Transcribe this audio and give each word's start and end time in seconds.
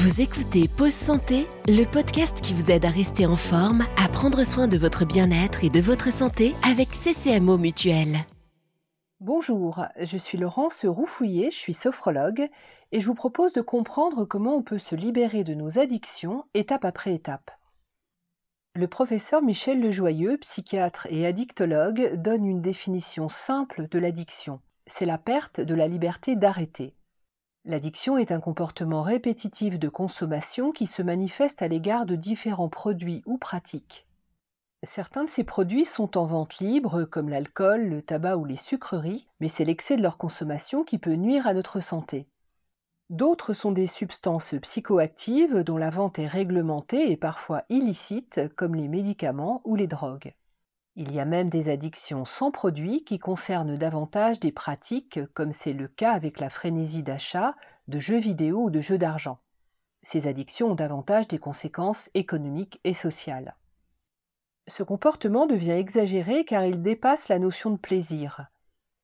Vous 0.00 0.20
écoutez 0.20 0.68
Pause 0.68 0.92
Santé, 0.92 1.48
le 1.66 1.82
podcast 1.82 2.40
qui 2.40 2.54
vous 2.54 2.70
aide 2.70 2.84
à 2.84 2.88
rester 2.88 3.26
en 3.26 3.34
forme, 3.34 3.84
à 3.96 4.08
prendre 4.08 4.44
soin 4.44 4.68
de 4.68 4.78
votre 4.78 5.04
bien-être 5.04 5.64
et 5.64 5.70
de 5.70 5.80
votre 5.80 6.12
santé 6.12 6.54
avec 6.62 6.90
CCMO 6.90 7.58
Mutuel. 7.58 8.18
Bonjour, 9.18 9.86
je 10.00 10.16
suis 10.16 10.38
Laurence 10.38 10.84
Roufouillet, 10.84 11.50
je 11.50 11.56
suis 11.56 11.74
sophrologue 11.74 12.48
et 12.92 13.00
je 13.00 13.06
vous 13.08 13.16
propose 13.16 13.52
de 13.52 13.60
comprendre 13.60 14.24
comment 14.24 14.54
on 14.54 14.62
peut 14.62 14.78
se 14.78 14.94
libérer 14.94 15.42
de 15.42 15.54
nos 15.54 15.80
addictions 15.80 16.44
étape 16.54 16.84
après 16.84 17.12
étape. 17.12 17.50
Le 18.76 18.86
professeur 18.86 19.42
Michel 19.42 19.80
Lejoyeux, 19.80 20.36
psychiatre 20.36 21.08
et 21.10 21.26
addictologue, 21.26 22.14
donne 22.14 22.46
une 22.46 22.62
définition 22.62 23.28
simple 23.28 23.88
de 23.90 23.98
l'addiction. 23.98 24.60
C'est 24.86 25.06
la 25.06 25.18
perte 25.18 25.60
de 25.60 25.74
la 25.74 25.88
liberté 25.88 26.36
d'arrêter. 26.36 26.94
L'addiction 27.64 28.16
est 28.16 28.32
un 28.32 28.40
comportement 28.40 29.02
répétitif 29.02 29.78
de 29.78 29.88
consommation 29.88 30.72
qui 30.72 30.86
se 30.86 31.02
manifeste 31.02 31.60
à 31.60 31.68
l'égard 31.68 32.06
de 32.06 32.16
différents 32.16 32.68
produits 32.68 33.22
ou 33.26 33.36
pratiques. 33.36 34.06
Certains 34.84 35.24
de 35.24 35.28
ces 35.28 35.42
produits 35.42 35.84
sont 35.84 36.16
en 36.16 36.24
vente 36.24 36.58
libre, 36.58 37.04
comme 37.04 37.28
l'alcool, 37.28 37.88
le 37.88 38.00
tabac 38.00 38.36
ou 38.36 38.44
les 38.44 38.56
sucreries, 38.56 39.26
mais 39.40 39.48
c'est 39.48 39.64
l'excès 39.64 39.96
de 39.96 40.02
leur 40.02 40.18
consommation 40.18 40.84
qui 40.84 40.98
peut 40.98 41.14
nuire 41.14 41.48
à 41.48 41.54
notre 41.54 41.80
santé. 41.80 42.28
D'autres 43.10 43.54
sont 43.54 43.72
des 43.72 43.86
substances 43.86 44.54
psychoactives 44.62 45.64
dont 45.64 45.78
la 45.78 45.90
vente 45.90 46.18
est 46.18 46.26
réglementée 46.26 47.10
et 47.10 47.16
parfois 47.16 47.64
illicite, 47.70 48.40
comme 48.54 48.76
les 48.76 48.86
médicaments 48.86 49.62
ou 49.64 49.74
les 49.74 49.86
drogues. 49.86 50.34
Il 51.00 51.12
y 51.12 51.20
a 51.20 51.24
même 51.24 51.48
des 51.48 51.70
addictions 51.70 52.24
sans 52.24 52.50
produit 52.50 53.04
qui 53.04 53.20
concernent 53.20 53.76
davantage 53.76 54.40
des 54.40 54.50
pratiques, 54.50 55.20
comme 55.32 55.52
c'est 55.52 55.72
le 55.72 55.86
cas 55.86 56.10
avec 56.10 56.40
la 56.40 56.50
frénésie 56.50 57.04
d'achat, 57.04 57.54
de 57.86 58.00
jeux 58.00 58.18
vidéo 58.18 58.64
ou 58.64 58.70
de 58.70 58.80
jeux 58.80 58.98
d'argent. 58.98 59.38
Ces 60.02 60.26
addictions 60.26 60.72
ont 60.72 60.74
davantage 60.74 61.28
des 61.28 61.38
conséquences 61.38 62.10
économiques 62.14 62.80
et 62.82 62.94
sociales. 62.94 63.54
Ce 64.66 64.82
comportement 64.82 65.46
devient 65.46 65.70
exagéré 65.70 66.44
car 66.44 66.64
il 66.64 66.82
dépasse 66.82 67.28
la 67.28 67.38
notion 67.38 67.70
de 67.70 67.78
plaisir. 67.78 68.48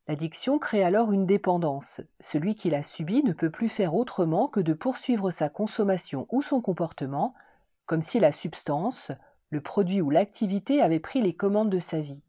L'addiction 0.08 0.58
crée 0.58 0.82
alors 0.82 1.12
une 1.12 1.26
dépendance. 1.26 2.00
Celui 2.18 2.56
qui 2.56 2.70
l'a 2.70 2.82
subie 2.82 3.22
ne 3.22 3.32
peut 3.32 3.50
plus 3.50 3.68
faire 3.68 3.94
autrement 3.94 4.48
que 4.48 4.58
de 4.58 4.72
poursuivre 4.72 5.30
sa 5.30 5.48
consommation 5.48 6.26
ou 6.32 6.42
son 6.42 6.60
comportement, 6.60 7.34
comme 7.86 8.02
si 8.02 8.18
la 8.18 8.32
substance, 8.32 9.12
le 9.54 9.60
produit 9.60 10.02
ou 10.02 10.10
l'activité 10.10 10.82
avait 10.82 10.98
pris 10.98 11.22
les 11.22 11.32
commandes 11.32 11.70
de 11.70 11.78
sa 11.78 12.00
vie. 12.00 12.22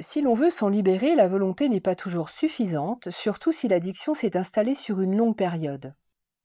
Si 0.00 0.22
l'on 0.22 0.32
veut 0.32 0.50
s'en 0.50 0.70
libérer, 0.70 1.14
la 1.14 1.28
volonté 1.28 1.68
n'est 1.68 1.78
pas 1.78 1.94
toujours 1.94 2.30
suffisante, 2.30 3.10
surtout 3.10 3.52
si 3.52 3.68
l'addiction 3.68 4.14
s'est 4.14 4.36
installée 4.36 4.74
sur 4.74 5.02
une 5.02 5.14
longue 5.14 5.36
période. 5.36 5.94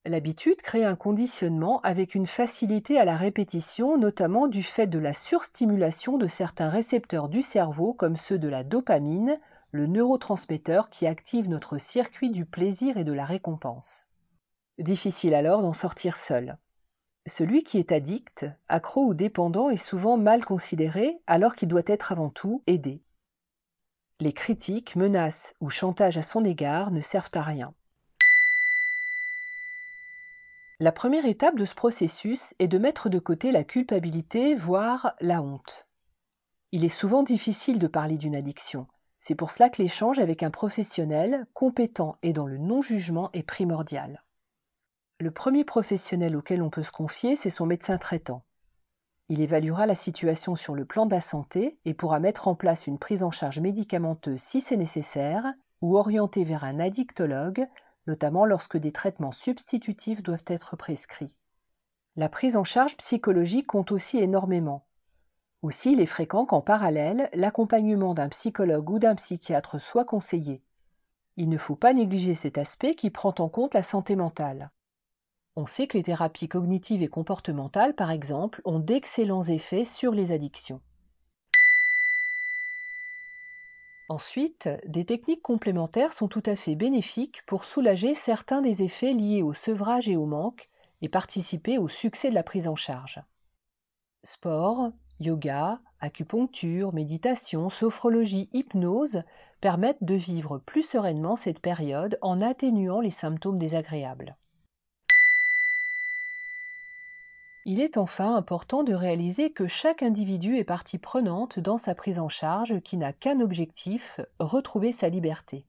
L'habitude 0.06 0.62
crée 0.62 0.84
un 0.84 0.96
conditionnement 0.96 1.80
avec 1.82 2.16
une 2.16 2.28
facilité 2.28 3.00
à 3.00 3.06
la 3.06 3.16
répétition, 3.16 3.98
notamment 3.98 4.48
du 4.48 4.62
fait 4.62 4.88
de 4.88 5.00
la 5.00 5.14
surstimulation 5.14 6.18
de 6.18 6.28
certains 6.28 6.70
récepteurs 6.70 7.30
du 7.30 7.42
cerveau 7.42 7.94
comme 7.94 8.18
ceux 8.18 8.40
de 8.40 8.50
la 8.50 8.66
dopamine, 8.66 9.40
le 9.72 9.88
neurotransmetteur 9.88 10.90
qui 10.90 11.08
active 11.08 11.48
notre 11.48 11.78
circuit 11.78 12.30
du 12.30 12.46
plaisir 12.46 12.98
et 12.98 13.06
de 13.06 13.14
la 13.14 13.24
récompense. 13.24 14.08
Difficile 14.80 15.34
alors 15.34 15.62
d'en 15.62 15.74
sortir 15.74 16.18
seul. 16.18 16.58
Celui 17.30 17.64
qui 17.64 17.78
est 17.78 17.92
addict, 17.92 18.48
accro 18.70 19.06
ou 19.06 19.14
dépendant 19.14 19.70
est 19.70 19.78
souvent 19.78 20.18
mal 20.18 20.44
considéré 20.44 21.22
alors 21.28 21.56
qu'il 21.56 21.68
doit 21.68 21.84
être 21.86 22.12
avant 22.12 22.30
tout 22.30 22.64
aidé. 22.66 23.04
Les 24.20 24.34
critiques, 24.34 24.96
menaces 24.96 25.54
ou 25.62 25.70
chantages 25.70 26.18
à 26.18 26.24
son 26.24 26.44
égard 26.44 26.90
ne 26.92 27.02
servent 27.02 27.30
à 27.36 27.44
rien. 27.44 27.74
La 30.80 30.92
première 30.92 31.26
étape 31.26 31.56
de 31.56 31.66
ce 31.66 31.76
processus 31.76 32.56
est 32.58 32.68
de 32.68 32.80
mettre 32.80 33.10
de 33.10 33.20
côté 33.20 33.52
la 33.52 33.64
culpabilité, 33.64 34.56
voire 34.56 35.14
la 35.22 35.42
honte. 35.44 35.86
Il 36.72 36.84
est 36.84 36.90
souvent 36.90 37.22
difficile 37.22 37.78
de 37.78 37.88
parler 37.88 38.18
d'une 38.18 38.36
addiction. 38.36 38.88
C'est 39.20 39.36
pour 39.36 39.52
cela 39.52 39.70
que 39.70 39.82
l'échange 39.82 40.18
avec 40.18 40.42
un 40.42 40.50
professionnel, 40.50 41.46
compétent 41.54 42.16
et 42.24 42.34
dans 42.34 42.48
le 42.48 42.58
non-jugement 42.58 43.30
est 43.34 43.44
primordial. 43.44 44.24
Le 45.22 45.32
premier 45.32 45.66
professionnel 45.66 46.38
auquel 46.38 46.62
on 46.62 46.70
peut 46.70 46.84
se 46.84 46.92
confier, 46.92 47.36
c'est 47.36 47.50
son 47.50 47.66
médecin 47.66 47.98
traitant. 47.98 48.46
Il 49.28 49.42
évaluera 49.42 49.86
la 49.86 49.96
situation 49.96 50.56
sur 50.56 50.76
le 50.76 50.86
plan 50.86 51.06
de 51.06 51.12
la 51.12 51.20
santé 51.20 51.78
et 51.84 51.94
pourra 51.94 52.22
mettre 52.22 52.48
en 52.48 52.56
place 52.56 52.88
une 52.88 52.98
prise 52.98 53.22
en 53.22 53.30
charge 53.30 53.60
médicamenteuse 53.60 54.40
si 54.40 54.62
c'est 54.62 54.78
nécessaire 54.78 55.54
ou 55.82 55.98
orienter 55.98 56.46
vers 56.46 56.64
un 56.64 56.80
addictologue, 56.80 57.68
notamment 58.08 58.46
lorsque 58.46 58.78
des 58.78 58.94
traitements 58.94 59.34
substitutifs 59.34 60.24
doivent 60.24 60.46
être 60.48 60.78
prescrits. 60.78 61.36
La 62.16 62.30
prise 62.30 62.56
en 62.56 62.64
charge 62.64 62.96
psychologique 62.96 63.68
compte 63.68 63.92
aussi 63.92 64.20
énormément. 64.20 64.86
Aussi, 65.62 65.92
il 65.92 66.00
est 66.00 66.06
fréquent 66.06 66.46
qu'en 66.46 66.62
parallèle, 66.62 67.30
l'accompagnement 67.34 68.14
d'un 68.14 68.30
psychologue 68.30 68.90
ou 68.90 69.00
d'un 69.00 69.16
psychiatre 69.16 69.82
soit 69.82 70.06
conseillé. 70.06 70.64
Il 71.36 71.50
ne 71.50 71.58
faut 71.58 71.76
pas 71.76 71.92
négliger 71.92 72.36
cet 72.36 72.58
aspect 72.58 72.96
qui 72.96 73.10
prend 73.10 73.36
en 73.40 73.50
compte 73.50 73.74
la 73.74 73.84
santé 73.84 74.16
mentale. 74.16 74.72
On 75.62 75.66
sait 75.66 75.88
que 75.88 75.98
les 75.98 76.04
thérapies 76.04 76.48
cognitives 76.48 77.04
et 77.04 77.10
comportementales, 77.10 77.94
par 77.94 78.12
exemple, 78.12 78.62
ont 78.64 78.80
d'excellents 78.80 79.44
effets 79.44 79.84
sur 79.84 80.14
les 80.14 80.32
addictions. 80.32 80.80
Ensuite, 84.08 84.70
des 84.88 85.04
techniques 85.04 85.42
complémentaires 85.42 86.14
sont 86.14 86.30
tout 86.30 86.44
à 86.46 86.56
fait 86.56 86.76
bénéfiques 86.76 87.42
pour 87.46 87.66
soulager 87.66 88.16
certains 88.16 88.62
des 88.62 88.84
effets 88.84 89.12
liés 89.12 89.42
au 89.42 89.52
sevrage 89.52 90.08
et 90.08 90.16
au 90.16 90.26
manque 90.26 90.70
et 91.02 91.10
participer 91.10 91.78
au 91.78 91.90
succès 91.90 92.30
de 92.30 92.36
la 92.36 92.44
prise 92.44 92.70
en 92.70 92.78
charge. 92.78 93.22
Sport, 94.24 94.94
yoga, 95.20 95.82
acupuncture, 96.00 96.94
méditation, 96.94 97.68
sophrologie, 97.68 98.48
hypnose 98.54 99.24
permettent 99.60 100.06
de 100.06 100.16
vivre 100.16 100.58
plus 100.60 100.84
sereinement 100.84 101.36
cette 101.36 101.60
période 101.60 102.18
en 102.22 102.42
atténuant 102.42 103.02
les 103.02 103.12
symptômes 103.12 103.60
désagréables. 103.60 104.38
Il 107.72 107.80
est 107.82 107.98
enfin 107.98 108.36
important 108.36 108.82
de 108.82 108.96
réaliser 108.96 109.52
que 109.52 109.68
chaque 109.68 110.02
individu 110.02 110.58
est 110.58 110.64
partie 110.64 110.98
prenante 110.98 111.60
dans 111.60 111.78
sa 111.78 111.94
prise 111.94 112.18
en 112.18 112.28
charge 112.28 112.80
qui 112.82 112.98
n'a 112.98 113.14
qu'un 113.14 113.42
objectif, 113.42 114.20
retrouver 114.40 114.92
sa 114.92 115.08
liberté. 115.08 115.68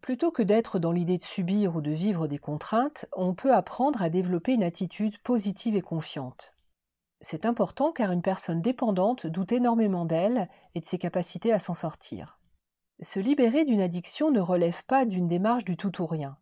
Plutôt 0.00 0.30
que 0.30 0.44
d'être 0.44 0.78
dans 0.78 0.92
l'idée 0.92 1.16
de 1.16 1.24
subir 1.24 1.74
ou 1.74 1.80
de 1.80 1.90
vivre 1.90 2.28
des 2.28 2.38
contraintes, 2.38 3.06
on 3.16 3.34
peut 3.34 3.52
apprendre 3.52 4.00
à 4.00 4.10
développer 4.10 4.52
une 4.52 4.62
attitude 4.62 5.18
positive 5.24 5.74
et 5.74 5.82
confiante. 5.82 6.54
C'est 7.20 7.46
important 7.46 7.90
car 7.90 8.12
une 8.12 8.22
personne 8.22 8.62
dépendante 8.62 9.26
doute 9.26 9.50
énormément 9.50 10.04
d'elle 10.04 10.48
et 10.76 10.80
de 10.80 10.86
ses 10.86 10.98
capacités 10.98 11.52
à 11.52 11.58
s'en 11.58 11.74
sortir. 11.74 12.38
Se 13.02 13.18
libérer 13.18 13.64
d'une 13.64 13.80
addiction 13.80 14.30
ne 14.30 14.38
relève 14.38 14.84
pas 14.84 15.04
d'une 15.04 15.26
démarche 15.26 15.64
du 15.64 15.76
tout 15.76 16.00
ou 16.00 16.06
rien. 16.06 16.38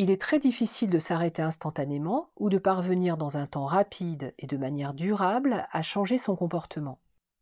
Il 0.00 0.12
est 0.12 0.20
très 0.20 0.38
difficile 0.38 0.90
de 0.90 1.00
s'arrêter 1.00 1.42
instantanément 1.42 2.30
ou 2.36 2.50
de 2.50 2.58
parvenir 2.58 3.16
dans 3.16 3.36
un 3.36 3.46
temps 3.46 3.66
rapide 3.66 4.32
et 4.38 4.46
de 4.46 4.56
manière 4.56 4.94
durable 4.94 5.66
à 5.72 5.82
changer 5.82 6.18
son 6.18 6.36
comportement. 6.36 7.00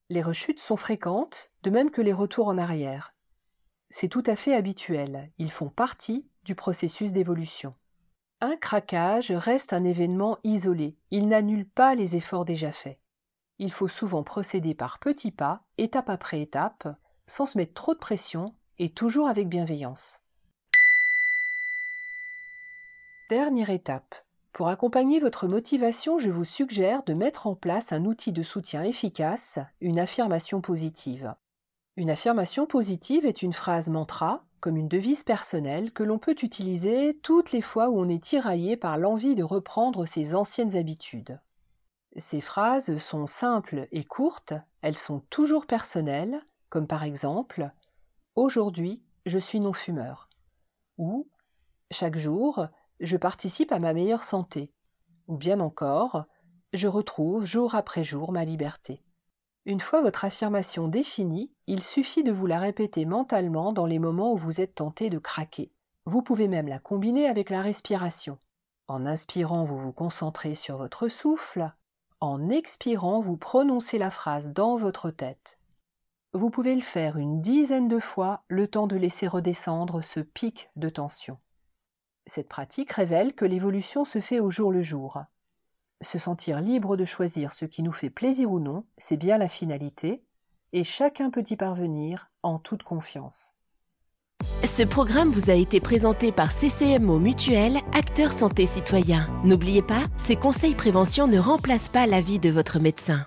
Les 0.08 0.22
rechutes 0.22 0.60
sont 0.60 0.78
fréquentes, 0.78 1.50
de 1.64 1.70
même 1.70 1.90
que 1.90 2.00
les 2.00 2.14
retours 2.14 2.48
en 2.48 2.56
arrière. 2.56 3.14
C'est 3.90 4.08
tout 4.08 4.22
à 4.26 4.36
fait 4.36 4.54
habituel, 4.54 5.30
ils 5.36 5.52
font 5.52 5.68
partie 5.68 6.26
du 6.44 6.54
processus 6.54 7.12
d'évolution. 7.12 7.74
Un 8.40 8.56
craquage 8.56 9.32
reste 9.32 9.74
un 9.74 9.84
événement 9.84 10.38
isolé, 10.42 10.96
il 11.10 11.28
n'annule 11.28 11.68
pas 11.68 11.94
les 11.94 12.16
efforts 12.16 12.46
déjà 12.46 12.72
faits. 12.72 12.98
Il 13.58 13.70
faut 13.72 13.88
souvent 13.88 14.22
procéder 14.22 14.74
par 14.74 14.98
petits 14.98 15.30
pas, 15.30 15.62
étape 15.76 16.08
après 16.08 16.40
étape, 16.40 16.88
sans 17.26 17.44
se 17.44 17.58
mettre 17.58 17.74
trop 17.74 17.92
de 17.92 17.98
pression 17.98 18.54
et 18.78 18.90
toujours 18.90 19.28
avec 19.28 19.48
bienveillance. 19.48 20.20
Dernière 23.28 23.70
étape. 23.70 24.14
Pour 24.52 24.68
accompagner 24.68 25.18
votre 25.18 25.48
motivation, 25.48 26.20
je 26.20 26.30
vous 26.30 26.44
suggère 26.44 27.02
de 27.02 27.12
mettre 27.12 27.48
en 27.48 27.56
place 27.56 27.92
un 27.92 28.04
outil 28.04 28.30
de 28.30 28.44
soutien 28.44 28.84
efficace, 28.84 29.58
une 29.80 29.98
affirmation 29.98 30.60
positive. 30.60 31.34
Une 31.96 32.10
affirmation 32.10 32.66
positive 32.66 33.26
est 33.26 33.42
une 33.42 33.52
phrase 33.52 33.90
mantra, 33.90 34.44
comme 34.60 34.76
une 34.76 34.86
devise 34.86 35.24
personnelle, 35.24 35.90
que 35.90 36.04
l'on 36.04 36.20
peut 36.20 36.36
utiliser 36.40 37.18
toutes 37.24 37.50
les 37.50 37.62
fois 37.62 37.88
où 37.88 37.98
on 37.98 38.08
est 38.08 38.22
tiraillé 38.22 38.76
par 38.76 38.96
l'envie 38.96 39.34
de 39.34 39.42
reprendre 39.42 40.06
ses 40.06 40.36
anciennes 40.36 40.76
habitudes. 40.76 41.40
Ces 42.18 42.40
phrases 42.40 42.96
sont 42.98 43.26
simples 43.26 43.88
et 43.90 44.04
courtes, 44.04 44.54
elles 44.82 44.96
sont 44.96 45.18
toujours 45.30 45.66
personnelles, 45.66 46.46
comme 46.68 46.86
par 46.86 47.02
exemple 47.02 47.72
Aujourd'hui, 48.36 49.02
je 49.24 49.40
suis 49.40 49.58
non-fumeur 49.58 50.28
ou 50.96 51.26
Chaque 51.90 52.16
jour, 52.16 52.68
je 53.00 53.16
participe 53.16 53.72
à 53.72 53.78
ma 53.78 53.92
meilleure 53.92 54.24
santé, 54.24 54.72
ou 55.28 55.36
bien 55.36 55.60
encore, 55.60 56.24
je 56.72 56.88
retrouve 56.88 57.44
jour 57.44 57.74
après 57.74 58.04
jour 58.04 58.32
ma 58.32 58.44
liberté. 58.44 59.02
Une 59.64 59.80
fois 59.80 60.00
votre 60.00 60.24
affirmation 60.24 60.86
définie, 60.86 61.50
il 61.66 61.82
suffit 61.82 62.22
de 62.22 62.30
vous 62.30 62.46
la 62.46 62.60
répéter 62.60 63.04
mentalement 63.04 63.72
dans 63.72 63.86
les 63.86 63.98
moments 63.98 64.32
où 64.32 64.36
vous 64.36 64.60
êtes 64.60 64.76
tenté 64.76 65.10
de 65.10 65.18
craquer. 65.18 65.72
Vous 66.04 66.22
pouvez 66.22 66.46
même 66.46 66.68
la 66.68 66.78
combiner 66.78 67.26
avec 67.26 67.50
la 67.50 67.62
respiration. 67.62 68.38
En 68.86 69.06
inspirant, 69.06 69.64
vous 69.64 69.78
vous 69.78 69.92
concentrez 69.92 70.54
sur 70.54 70.76
votre 70.76 71.08
souffle. 71.08 71.72
En 72.20 72.48
expirant, 72.48 73.20
vous 73.20 73.36
prononcez 73.36 73.98
la 73.98 74.12
phrase 74.12 74.52
dans 74.52 74.76
votre 74.76 75.10
tête. 75.10 75.58
Vous 76.32 76.50
pouvez 76.50 76.76
le 76.76 76.82
faire 76.82 77.16
une 77.16 77.40
dizaine 77.40 77.88
de 77.88 77.98
fois, 77.98 78.44
le 78.46 78.68
temps 78.68 78.86
de 78.86 78.94
laisser 78.94 79.26
redescendre 79.26 80.04
ce 80.04 80.20
pic 80.20 80.70
de 80.76 80.88
tension. 80.88 81.38
Cette 82.26 82.48
pratique 82.48 82.92
révèle 82.92 83.34
que 83.34 83.44
l'évolution 83.44 84.04
se 84.04 84.20
fait 84.20 84.40
au 84.40 84.50
jour 84.50 84.72
le 84.72 84.82
jour. 84.82 85.22
Se 86.00 86.18
sentir 86.18 86.60
libre 86.60 86.96
de 86.96 87.04
choisir 87.04 87.52
ce 87.52 87.64
qui 87.64 87.82
nous 87.82 87.92
fait 87.92 88.10
plaisir 88.10 88.50
ou 88.50 88.60
non, 88.60 88.84
c'est 88.98 89.16
bien 89.16 89.38
la 89.38 89.48
finalité, 89.48 90.22
et 90.72 90.84
chacun 90.84 91.30
peut 91.30 91.44
y 91.48 91.56
parvenir 91.56 92.30
en 92.42 92.58
toute 92.58 92.82
confiance. 92.82 93.54
Ce 94.64 94.82
programme 94.82 95.30
vous 95.30 95.50
a 95.50 95.54
été 95.54 95.80
présenté 95.80 96.32
par 96.32 96.52
CCMO 96.52 97.18
Mutuel, 97.18 97.78
acteur 97.94 98.32
santé 98.32 98.66
citoyen. 98.66 99.28
N'oubliez 99.44 99.82
pas, 99.82 100.04
ces 100.16 100.36
conseils 100.36 100.74
prévention 100.74 101.26
ne 101.26 101.38
remplacent 101.38 101.88
pas 101.88 102.06
l'avis 102.06 102.38
de 102.38 102.50
votre 102.50 102.78
médecin. 102.78 103.26